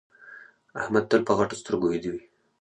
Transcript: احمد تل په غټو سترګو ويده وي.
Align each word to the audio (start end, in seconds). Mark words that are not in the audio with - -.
احمد 0.81 1.03
تل 1.09 1.21
په 1.27 1.33
غټو 1.37 1.55
سترګو 1.61 1.85
ويده 1.91 2.09
وي. 2.13 2.21